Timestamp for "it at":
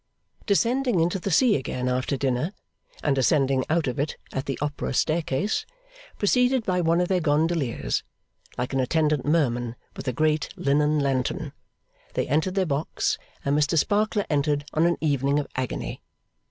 3.99-4.47